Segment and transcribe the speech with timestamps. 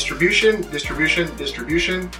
[0.00, 2.10] distribution, distribution, distribution.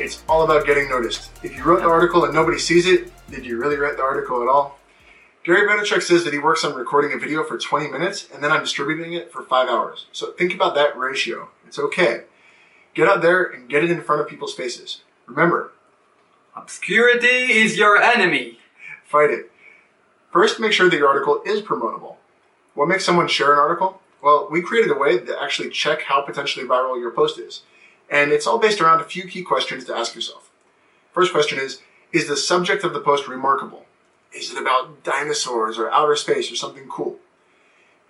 [0.00, 1.30] It's all about getting noticed.
[1.44, 4.42] If you wrote the article and nobody sees it, did you really write the article
[4.42, 4.80] at all?
[5.44, 8.50] Gary Vaynerchuk says that he works on recording a video for 20 minutes and then
[8.50, 10.06] on distributing it for five hours.
[10.10, 11.50] So think about that ratio.
[11.68, 12.24] It's okay.
[12.94, 15.02] Get out there and get it in front of people's faces.
[15.28, 15.70] Remember,
[16.56, 18.58] Obscurity is your enemy.
[19.06, 19.52] fight it.
[20.32, 22.16] First, make sure that your article is promotable.
[22.74, 24.00] What makes someone share an article?
[24.22, 27.62] Well, we created a way to actually check how potentially viral your post is.
[28.10, 30.50] And it's all based around a few key questions to ask yourself.
[31.12, 31.80] First question is
[32.12, 33.86] Is the subject of the post remarkable?
[34.32, 37.18] Is it about dinosaurs or outer space or something cool?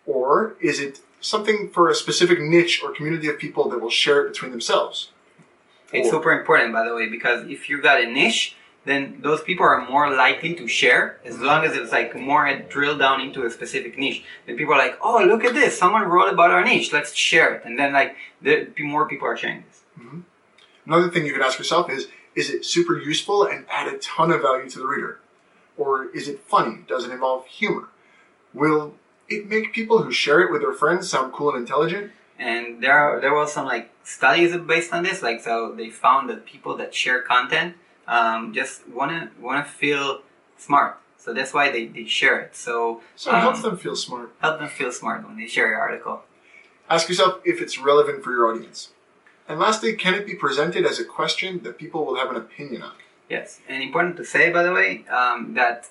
[0.07, 4.25] Or is it something for a specific niche or community of people that will share
[4.25, 5.11] it between themselves?
[5.93, 9.43] It's Or- super important, by the way, because if you've got a niche, then those
[9.43, 13.45] people are more likely to share as long as it's like more drilled down into
[13.45, 14.25] a specific niche.
[14.47, 15.79] Then people are like, oh, look at this.
[15.79, 16.93] Someone wrote about our niche.
[16.93, 17.65] Let's share it.
[17.65, 19.83] And then like the, more people are sharing this.
[19.99, 20.21] Mm-hmm.
[20.87, 24.31] Another thing you could ask yourself is Is it super useful and add a ton
[24.31, 25.21] of value to the reader?
[25.77, 26.85] Or is it funny?
[26.89, 27.89] Does it involve humor?
[28.55, 28.95] Will
[29.29, 32.13] it make people who share it with their friends sound cool and intelligent?
[32.39, 35.23] And there are, there was some like studies based on this.
[35.23, 37.75] Like so, they found that people that share content
[38.17, 40.07] um, just wanna wanna feel
[40.59, 40.93] smart.
[41.17, 42.57] So that's why they, they share it.
[42.57, 44.29] So So it helps um, them feel smart.
[44.41, 46.17] help them feel smart when they share your article.
[46.89, 48.81] Ask yourself if it's relevant for your audience.
[49.49, 52.83] And lastly, can it be presented as a question that people will have an opinion
[52.83, 52.95] on?
[53.29, 55.89] Yes, and important to say, by the way, um, that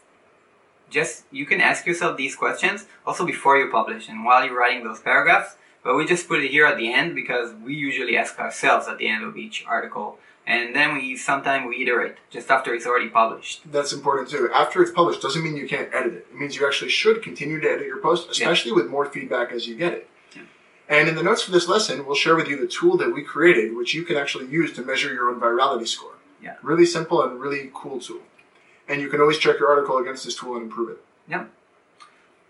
[0.89, 4.83] just you can ask yourself these questions also before you publish and while you're writing
[4.83, 5.55] those paragraphs.
[5.83, 8.97] But we just put it here at the end because we usually ask ourselves at
[8.97, 13.07] the end of each article, and then we sometimes we iterate just after it's already
[13.07, 13.71] published.
[13.71, 14.49] That's important too.
[14.53, 16.27] After it's published doesn't mean you can't edit it.
[16.31, 19.67] It means you actually should continue to edit your post, especially with more feedback as
[19.67, 20.09] you get it.
[20.35, 20.41] Yeah.
[20.89, 23.21] And in the notes for this lesson, we'll share with you the tool that we
[23.23, 26.13] created, which you can actually use to measure your own virality score.
[26.41, 26.55] Yeah.
[26.61, 28.21] Really simple and really cool tool.
[28.87, 30.97] And you can always check your article against this tool and improve it.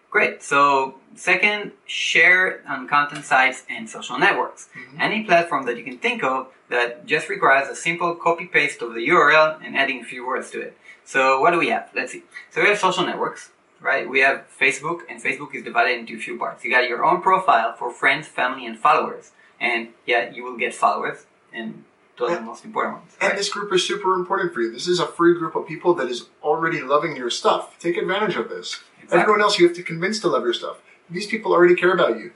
[0.09, 0.42] Great.
[0.42, 4.70] So second, share on content sites and social networks.
[4.75, 5.00] Mhm.
[5.00, 8.94] Any platform that you can think of that just requires a simple copy paste of
[8.94, 10.78] the URL and adding a few words to it.
[11.03, 11.90] So what do we have?
[11.94, 12.24] Let's see.
[12.52, 14.08] So we have social networks, right?
[14.08, 16.64] We have Facebook, and Facebook is divided into a few parts.
[16.64, 19.31] You got your own profile for friends, family, and followers.
[19.59, 21.84] And yeah, you will get followers, and
[22.18, 23.18] those are the most important ones.
[23.19, 23.38] And right?
[23.38, 24.72] this group is super important for you.
[24.72, 27.78] This is a free group of people that is already loving your stuff.
[27.80, 28.81] Take advantage of this.
[29.09, 29.22] Exactly.
[29.22, 30.78] Everyone else you have to convince to love your stuff.
[31.09, 32.31] These people already care about you.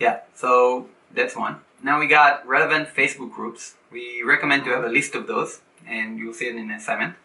[0.00, 1.60] Yeah, so that's one.
[1.82, 3.74] Now we got relevant Facebook groups.
[3.92, 7.16] We recommend to have a list of those, and you'll see it in the assignment.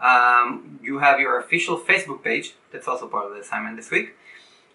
[0.00, 2.54] Um, you have your official Facebook page.
[2.70, 4.14] That's also part of the assignment this week.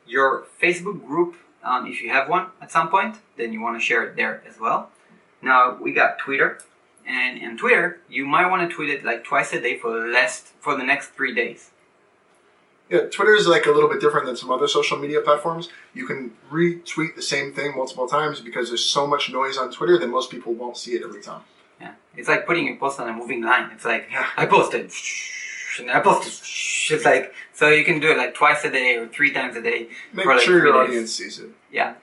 [0.06, 3.86] Your Facebook group, um, if you have one at some point, then you want to
[3.86, 4.90] share it there as well.
[5.42, 6.60] Now we got Twitter,
[7.08, 10.08] and in Twitter, you might want to tweet it like twice a day for the
[10.08, 11.72] last for the next three days.
[12.90, 15.70] Yeah, Twitter is like a little bit different than some other social media platforms.
[15.94, 19.98] You can retweet the same thing multiple times because there's so much noise on Twitter
[20.00, 21.42] that most people won't see it every time.
[21.80, 23.70] Yeah, it's like putting a post on a moving line.
[23.74, 24.26] It's like Yeah.
[24.36, 24.92] I posted,
[25.80, 26.34] and I posted.
[26.92, 29.62] It's like so you can do it like twice a day or three times a
[29.62, 29.90] day.
[30.12, 30.90] Make like sure your days.
[30.90, 31.50] audience sees it.
[31.72, 31.94] Yeah,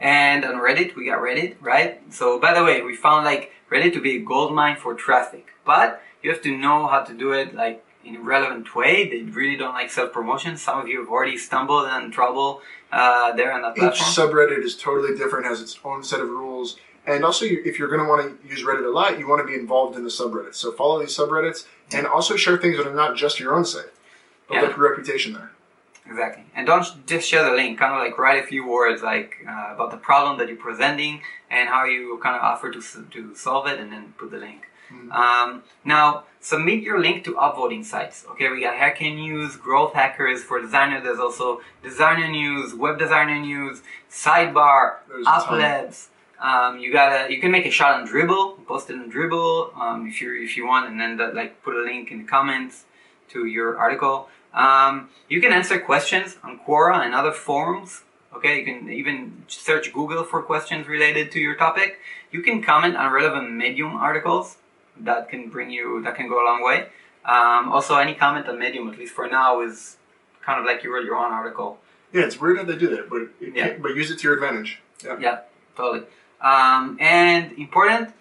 [0.00, 2.00] and on Reddit we got Reddit, right?
[2.12, 5.48] So by the way, we found like Reddit to be a gold mine for traffic,
[5.66, 9.08] but you have to know how to do it like in a relevant way.
[9.08, 10.56] They really don't like self promotion.
[10.56, 14.76] Some of you have already stumbled and trouble uh, there on that Each subreddit is
[14.76, 16.76] totally different, has its own set of rules.
[17.06, 19.46] And also, if you're going to want to use Reddit a lot, you want to
[19.46, 20.54] be involved in the subreddits.
[20.54, 23.90] So follow these subreddits and also share things that are not just your own site.
[24.48, 24.68] Build Yeah.
[24.68, 25.50] up your reputation there.
[26.06, 26.44] Exactly.
[26.54, 27.78] And don't just share the link.
[27.78, 31.22] Kind of like write a few words like uh, about the problem that you're presenting
[31.50, 32.80] and how you kind of offer to,
[33.10, 34.68] to solve it and then put the link.
[34.92, 35.12] Mhm.
[35.12, 38.24] Um, now, submit your link to upvoting sites.
[38.30, 41.00] Okay, we got Hacker News, Growth Hackers for designer.
[41.00, 44.96] There's also Designer News, Web Designer News, Sidebar.
[45.24, 46.08] UpLabs.
[46.40, 50.08] Um, you gotta, you can make a shot on Dribbble, post it on Dribbble um,
[50.08, 52.84] if you if you want, and then that, like put a link in the comments
[53.30, 54.28] to your article.
[54.52, 58.02] Um, you can answer questions on Quora and other forums.
[58.34, 62.00] Okay, you can even search Google for questions related to your topic.
[62.32, 64.56] You can comment on relevant Medium articles.
[65.00, 66.86] That can bring you, that can go a long way.
[67.24, 69.96] Um, also, any comment on Medium, at least for now, is
[70.44, 71.78] kind of like you wrote your own article.
[72.12, 73.74] Yeah, it's weird how they do that, but Yeah.
[73.80, 74.80] but use it to your advantage.
[75.04, 75.16] Yeah.
[75.18, 75.38] Yeah,
[75.76, 76.04] totally.
[76.40, 78.12] Um, and important,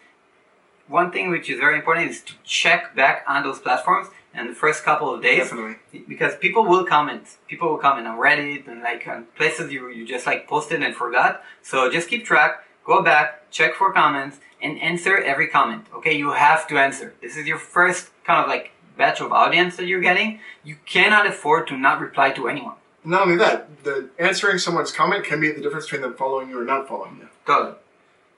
[0.88, 4.54] one thing which is very important is to check back on those platforms in the
[4.56, 5.76] first couple of days Definitely.
[6.08, 7.24] because people will comment.
[7.48, 10.96] People will comment on Reddit and like on places you, you just like posted and
[10.96, 11.44] forgot.
[11.62, 15.86] So just keep track go back, check for comments, and answer every comment.
[15.96, 17.14] Okay, you have to answer.
[17.22, 20.40] This is your first kind of like batch of audience that you're getting.
[20.64, 22.76] You cannot afford to not reply to anyone.
[23.04, 26.60] Not only that, the answering someone's comment can be the difference between them following you
[26.60, 27.28] or not following you.
[27.46, 27.76] Totally.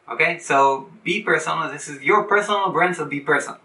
[0.09, 1.69] Okay, so be personal.
[1.71, 3.59] This is your personal brand, so be personal.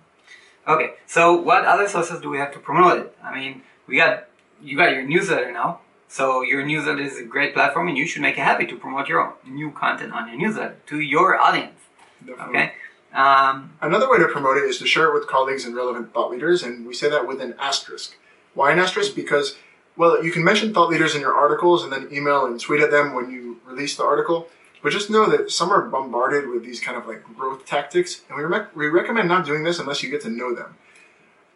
[0.66, 3.16] Okay, so what other sources do we have to promote it?
[3.22, 4.26] I mean, we got
[4.62, 5.80] you got your newsletter now.
[6.08, 9.08] So your newsletter is a great platform, and you should make it happy to promote
[9.08, 11.78] your new content on your newsletter to your audience.
[12.24, 12.58] Definitely.
[12.58, 12.72] Okay.
[13.12, 16.30] Um, Another way to promote it is to share it with colleagues and relevant thought
[16.30, 18.16] leaders, and we say that with an asterisk.
[18.54, 19.14] Why an asterisk?
[19.14, 19.56] Because,
[19.96, 22.90] well, you can mention thought leaders in your articles and then email and tweet at
[22.90, 24.48] them when you release the article,
[24.82, 28.38] but just know that some are bombarded with these kind of like growth tactics, and
[28.38, 30.76] we, rec- we recommend not doing this unless you get to know them.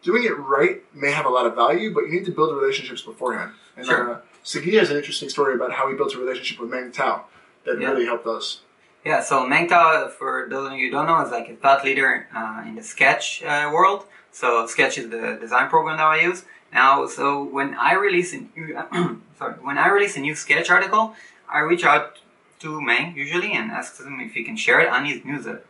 [0.03, 3.01] Doing it right may have a lot of value, but you need to build relationships
[3.01, 3.51] beforehand.
[3.77, 4.15] And Sure.
[4.15, 7.21] uh, Sagi has an interesting story about how he built a relationship with Meng To
[7.65, 7.89] that Yeah.
[7.91, 8.61] really helped us.
[9.05, 11.83] Yeah, so Meng To, for those of you who don't know, is like a thought
[11.83, 14.05] leader uh, in the Sketch uh, world.
[14.31, 16.45] So Sketch is the design program that I use.
[16.73, 21.15] Now, so when I release a new, sorry, when I release a new Sketch article,
[21.49, 22.19] I reach out
[22.59, 25.63] to Meng usually and ask him if he can share it on his newsletter.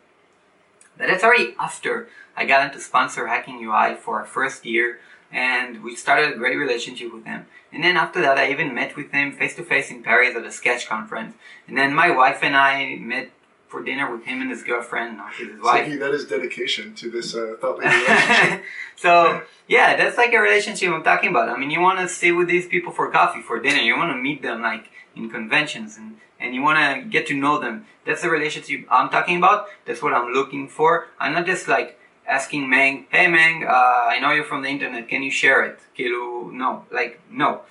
[0.97, 4.99] But that's already after I got into sponsor Hacking UI for our first year,
[5.33, 7.47] and we started a great relationship with him.
[7.73, 10.45] And then after that, I even met with him face to face in Paris at
[10.45, 11.35] a sketch conference.
[11.67, 13.31] And then my wife and I met
[13.67, 15.85] for dinner with him and his girlfriend, not his wife.
[15.85, 18.63] Sagi, that is dedication to this uh, thought relationship.
[18.95, 21.49] so yeah, that's like a relationship I'm talking about.
[21.49, 23.79] I mean, you want to sit with these people for coffee, for dinner.
[23.79, 27.33] You want to meet them like in conventions, and and you want to get to
[27.33, 27.87] know them.
[28.05, 29.67] That's the relationship I'm talking about.
[29.85, 31.07] That's what I'm looking for.
[31.19, 35.07] I'm not just like asking Meng, hey Meng, uh, I know you're from the internet.
[35.07, 35.79] Can you share it?
[35.97, 37.61] Kilu, no, like no.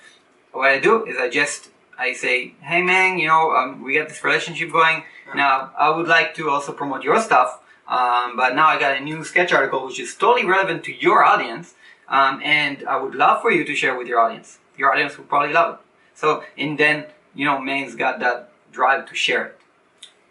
[0.52, 4.08] What I do is I just I say, hey Meng, you know, um, we got
[4.08, 5.04] this relationship going.
[5.34, 7.60] Now I would like to also promote your stuff.
[7.88, 11.25] Um, but now I got a new sketch article which is totally relevant to your
[11.25, 11.75] audience,
[12.08, 14.58] um, and I would love for you to share with your audience.
[14.78, 15.81] Your audience would probably love it.
[16.14, 19.58] So, and then you know, Main's got that drive to share it.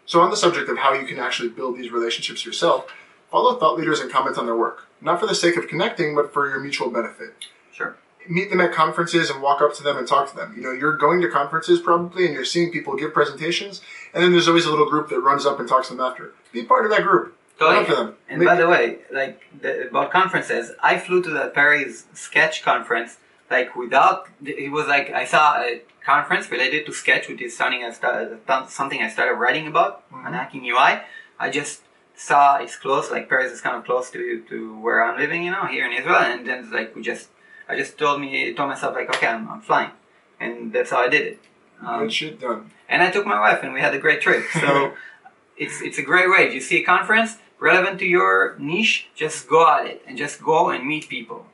[0.06, 2.92] So, on the subject of how you can actually build these relationships yourself,
[3.32, 6.32] follow thought leaders and comment on their work, not for the sake of connecting, but
[6.32, 7.34] for your mutual benefit.
[7.72, 7.96] Sure.
[8.28, 10.52] Meet them at conferences and walk up to them and talk to them.
[10.56, 13.80] You know, you're going to conferences probably and you're seeing people give presentations,
[14.14, 16.32] and then there's always a little group that runs up and talks to them after.
[16.52, 17.36] Be part of that group.
[17.60, 18.14] Run up to them.
[18.28, 22.62] And Make- by the way, like the, about conferences, I flew to the Paris sketch
[22.62, 23.16] conference.
[23.50, 27.84] Like without, it was like I saw a conference related to sketch, which is something
[27.84, 28.38] I started,
[28.68, 30.32] something I started writing about on Mhm.
[30.32, 31.02] hacking UI.
[31.38, 31.82] I just
[32.22, 35.50] saw it's close, like Paris is kind of close to to where I'm living, you
[35.50, 36.16] know, here in Israel.
[36.16, 37.28] And then like we just,
[37.68, 39.90] I just told me, told myself like, okay, I'm, I'm flying,
[40.40, 41.38] and that's how I did it.
[41.84, 42.70] Um, Good shit done.
[42.88, 44.44] and I took my wife, and we had a great trip.
[44.60, 44.94] So
[45.56, 46.46] it's it's a great way.
[46.48, 50.42] If you see a conference relevant to your niche, just go at it and just
[50.42, 51.46] go and meet people.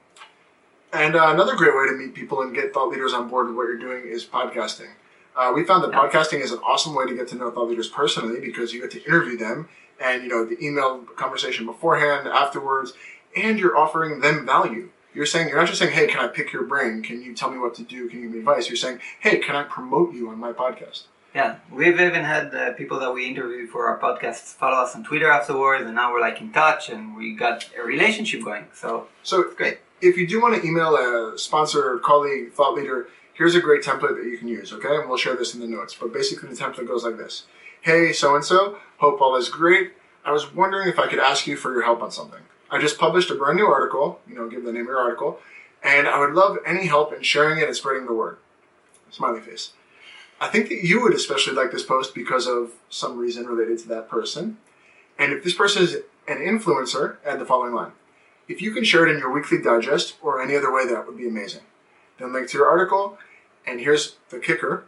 [0.92, 3.56] And uh, another great way to meet people and get thought leaders on board with
[3.56, 4.88] what you're doing is podcasting.
[5.36, 7.88] Uh, we found that podcasting is an awesome way to get to know thought leaders
[7.88, 9.68] personally because you get to interview them
[10.00, 12.92] and you know the email conversation beforehand, afterwards,
[13.36, 14.90] and you're offering them value.
[15.14, 17.02] You're saying you're not just saying, "Hey, can I pick your brain?
[17.02, 18.08] Can you tell me what to do?
[18.08, 21.04] Can you give me advice?" You're saying, "Hey, can I promote you on my podcast?"
[21.34, 25.04] Yeah, we've even had uh, people that we interviewed for our podcasts follow us on
[25.04, 28.66] Twitter afterwards, and now we're like in touch, and we got a relationship going.
[28.72, 29.78] So So great.
[30.00, 34.16] if you do want to email a sponsor, colleague, thought leader, here's a great template
[34.16, 34.96] that you can use, okay?
[34.96, 35.94] And we'll share this in the notes.
[36.00, 37.44] But basically, the template goes like this
[37.88, 39.92] Hey, so and so, hope all is great.
[40.22, 42.42] I was wondering if I could ask you for your help on something.
[42.70, 45.40] I just published a brand new article, you know, give the name of your article,
[45.82, 48.36] and I would love any help in sharing it and spreading the word.
[49.08, 49.72] Smiley face.
[50.38, 53.88] I think that you would especially like this post because of some reason related to
[53.88, 54.58] that person.
[55.18, 57.92] And if this person is an influencer, add the following line.
[58.48, 61.16] If you can share it in your weekly digest or any other way, that would
[61.16, 61.62] be amazing.
[62.18, 63.16] Then link to your article,
[63.66, 64.84] and here's the kicker.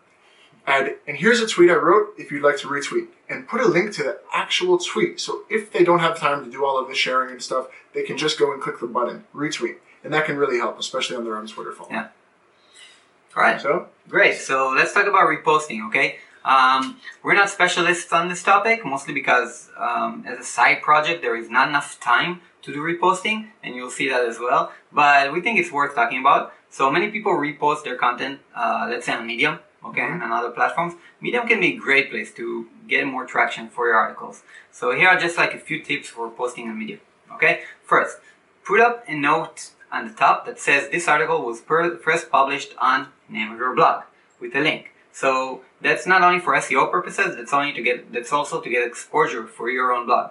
[0.66, 3.08] Add, and here's a tweet I wrote if you'd like to retweet.
[3.28, 5.20] And put a link to the actual tweet.
[5.20, 8.02] So if they don't have time to do all of the sharing and stuff, they
[8.02, 9.76] can just go and click the button, retweet.
[10.02, 11.90] And that can really help, especially on their own Twitter follow.
[11.90, 12.08] Yeah.
[13.36, 13.60] All right.
[13.60, 14.36] So, Great.
[14.36, 16.16] So let's talk about reposting, okay?
[16.44, 21.36] Um, we're not specialists on this topic, mostly because um, as a side project, there
[21.36, 24.72] is not enough time to do reposting, and you'll see that as well.
[24.92, 26.52] But we think it's worth talking about.
[26.70, 30.22] So many people repost their content, uh, let's say on Medium, okay, Mhm.
[30.22, 30.94] and other platforms.
[31.20, 34.42] Medium can be a great place to get more traction for your articles.
[34.70, 37.00] So here are just like a few tips for posting on Medium,
[37.34, 37.62] okay?
[37.84, 38.18] First,
[38.64, 42.74] put up a note on the top that says this article was per- first published
[42.78, 44.04] on name of your blog
[44.38, 44.92] with a link.
[45.12, 47.34] So that's not only for SEO purposes.
[47.36, 48.12] That's only to get.
[48.12, 50.30] That's also to get exposure for your own blog.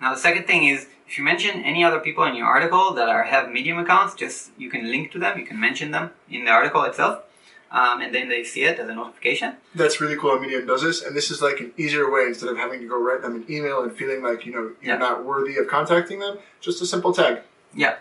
[0.00, 3.08] Now the second thing is if you mention any other people in your article that
[3.08, 5.38] are have Medium accounts, just you can link to them.
[5.38, 7.22] You can mention them in the article itself.
[7.70, 9.56] Um, and then they see it as a notification.
[9.74, 10.38] That's really cool.
[10.38, 12.98] Medium does this, and this is like an easier way instead of having to go
[13.02, 14.96] write them an email and feeling like you know you're Yeah.
[14.98, 16.38] not worthy of contacting them.
[16.60, 17.40] Just a simple tag.
[17.74, 17.96] Yeah.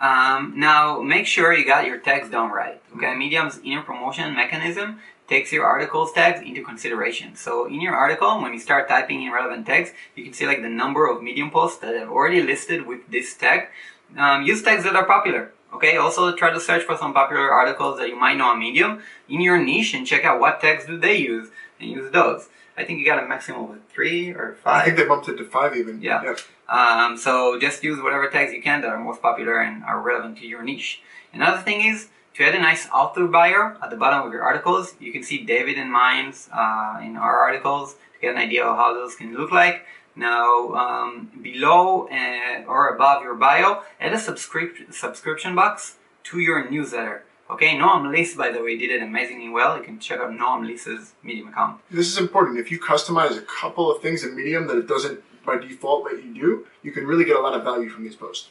[0.00, 2.80] Um, now make sure you got your tags done right.
[2.96, 7.36] Okay, Medium's inner promotion mechanism takes your article's tags into consideration.
[7.36, 10.62] So in your article, when you start typing in relevant tags, you can see like
[10.62, 13.68] the number of Medium posts that have already listed with this tag.
[14.16, 15.52] Um, use tags that are popular.
[15.72, 15.96] Okay.
[15.96, 19.40] Also try to search for some popular articles that you might know on Medium in
[19.40, 21.48] your niche and check out what tags do they use
[21.78, 22.48] and use those.
[22.76, 24.82] I think you got a maximum of three or five.
[24.82, 26.00] I think they bumped it to five even.
[26.00, 26.22] Yeah.
[26.22, 26.38] Yep.
[26.68, 30.38] Um, so just use whatever tags you can that are most popular and are relevant
[30.38, 31.02] to your niche.
[31.32, 34.94] Another thing is to add a nice author bio at the bottom of your articles.
[35.00, 38.76] You can see David and mine's uh, in our articles to get an idea of
[38.76, 39.84] how those can look like.
[40.20, 46.70] Now, um, below uh, or above your bio, add a subscrip- subscription box to your
[46.70, 47.24] newsletter.
[47.50, 49.78] Okay, Noam Lise, by the way, did it amazingly well.
[49.78, 51.80] You can check out Noam Lise's Medium account.
[51.90, 52.58] This is important.
[52.58, 56.22] If you customize a couple of things in Medium that it doesn't by default let
[56.22, 58.50] you do, you can really get a lot of value from these posts.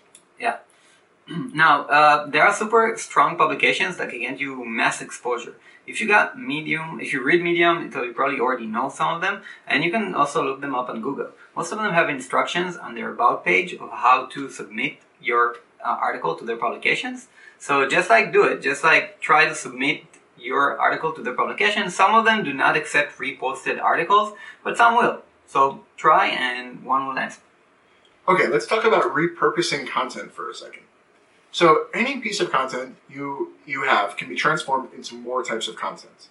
[1.54, 5.56] Now, uh, there are super strong publications that can get you mass exposure.
[5.86, 9.22] If you got Medium, if you read Medium, so you probably already know some of
[9.22, 11.32] them, and you can also look them up on Google.
[11.56, 15.98] Most of them have instructions on their about page of how to submit your uh,
[16.02, 17.28] article to their publications.
[17.58, 20.04] So just like do it, just like try to submit
[20.38, 21.90] your article to their publication.
[21.90, 24.34] Some of them do not accept reposted articles,
[24.64, 25.24] but some will.
[25.48, 27.42] So try and one will answer.
[28.28, 30.84] Okay, let's talk about repurposing content for a second.
[31.52, 35.76] So any piece of content you you have can be transformed into more types of
[35.76, 36.30] content.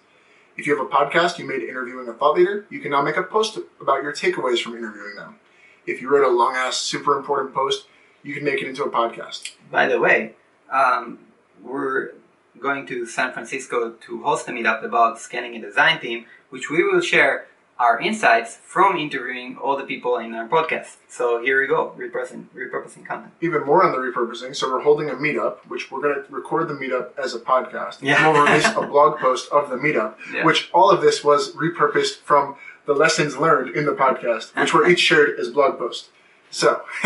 [0.57, 3.17] If you have a podcast you made interviewing a thought leader, you can now make
[3.17, 5.39] a post about your takeaways from interviewing them.
[5.85, 7.85] If you wrote a long ass super important post,
[8.23, 9.53] you can make it into a podcast.
[9.71, 10.35] By the way,
[10.71, 11.19] um,
[11.61, 12.11] we're
[12.59, 16.83] going to San Francisco to host a meetup about scanning and design team, which we
[16.83, 17.47] will share
[17.79, 20.97] our insights from interviewing all the people in our podcast.
[21.07, 23.31] So here we go, repurposing, repurposing content.
[23.41, 26.67] Even more on the repurposing, so we're holding a meetup, which we're going to record
[26.67, 28.01] the meetup as a podcast.
[28.01, 28.25] Yeah.
[28.25, 30.45] And we'll release a blog post of the meetup, Yeah.
[30.45, 32.55] which all of this was repurposed from
[32.85, 36.09] the lessons learned in the podcast, which were each shared as blog posts.
[36.51, 36.81] So,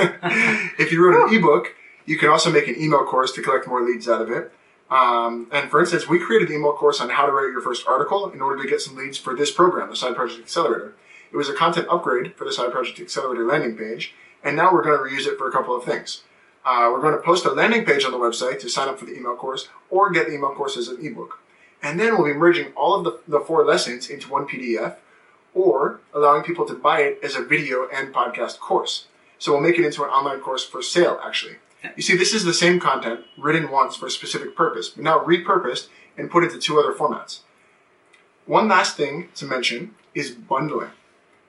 [0.80, 1.76] if you wrote an ebook,
[2.06, 4.52] you can also make an email course to collect more leads out of it.
[4.94, 7.88] Um, and for instance, we created an email course on how to write your first
[7.88, 10.94] article in order to get some leads for this program, the Side Project Accelerator.
[11.32, 14.84] It was a content upgrade for the Side Project Accelerator landing page, and now we're
[14.84, 16.22] going to reuse it for a couple of things.
[16.64, 19.06] Uh, we're going to post a landing page on the website to sign up for
[19.06, 21.40] the email course or get the email course as an ebook.
[21.82, 24.98] And then we'll be merging all of the, the four lessons into one PDF
[25.56, 29.08] or allowing people to buy it as a video and podcast course.
[29.40, 31.56] So we'll make it into an online course for sale, actually.
[31.96, 35.20] You see, this is the same content written once for a specific purpose, but now
[35.20, 37.40] repurposed and put into two other formats.
[38.46, 40.92] One last thing to mention is bundling.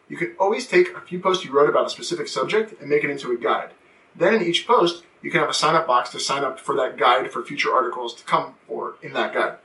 [0.09, 3.05] You can always take a few posts you wrote about a specific subject and make
[3.05, 3.71] it into a guide.
[4.15, 6.77] Then in each post, you can have a sign up box to sign up for
[6.77, 9.57] that guide for future articles to come for in that guide.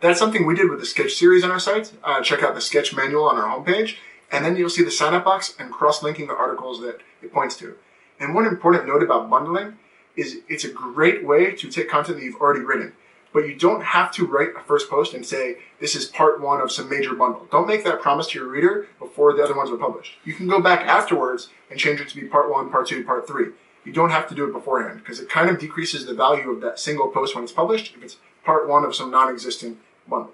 [0.00, 1.92] That's something we did with the sketch series on our site.
[2.02, 3.96] Uh, check out the sketch manual on our homepage,
[4.30, 7.32] and then you'll see the sign up box and cross linking the articles that it
[7.32, 7.76] points to.
[8.18, 9.78] And one important note about bundling
[10.16, 12.92] is it's a great way to take content that you've already written,
[13.32, 16.60] but you don't have to write a first post and say, this is part one
[16.60, 17.46] of some major bundle.
[17.50, 20.14] Don't make that promise to your reader before the other ones are published.
[20.24, 23.26] You can go back afterwards and change it to be part one, part two, part
[23.26, 23.48] three.
[23.84, 26.60] You don't have to do it beforehand because it kind of decreases the value of
[26.60, 29.78] that single post when it's published if it's part one of some non existent
[30.08, 30.32] bundle.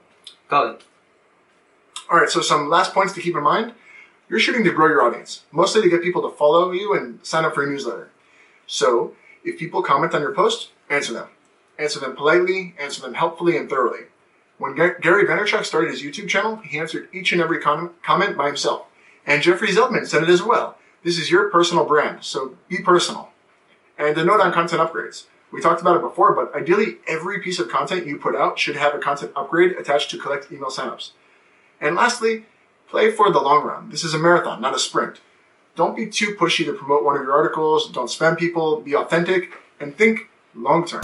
[0.49, 0.83] Got it.
[2.11, 3.73] All right, so some last points to keep in mind.
[4.29, 7.45] You're shooting to grow your audience, mostly to get people to follow you and sign
[7.45, 8.11] up for your newsletter.
[8.67, 9.15] So,
[9.49, 11.28] if people comment on your post, answer them.
[11.78, 14.07] Answer them politely, answer them helpfully and thoroughly.
[14.59, 18.47] When Gary Vaynerchuk started his YouTube channel, he answered each and every con- comment by
[18.47, 18.87] himself.
[19.25, 20.76] And Jeffrey Zeldman said it as well.
[21.05, 23.31] This is your personal brand, so be personal.
[23.97, 25.26] And a note on content upgrades.
[25.52, 28.76] We talked about it before, but ideally every piece of content you put out should
[28.76, 31.12] have a content upgrade attached to collect email signups.
[31.81, 32.47] And lastly,
[32.88, 33.90] play for the long run.
[33.90, 35.21] This is a marathon, not a sprint.
[35.79, 37.89] Don't be too pushy to promote one of your articles.
[37.93, 38.81] Don't spam people.
[38.81, 41.03] Be authentic and think long term.